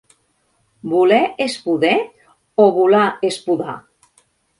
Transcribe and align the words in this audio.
¿Voler 0.93 1.19
és 1.45 1.57
poder 1.65 1.91
o 2.63 2.65
volar 2.79 3.03
és 3.31 3.39
podar? 3.51 3.77